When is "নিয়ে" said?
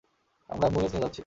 0.93-1.03